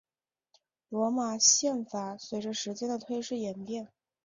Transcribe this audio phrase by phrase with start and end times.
[0.89, 3.87] 罗马宪法随着时间的流逝演变。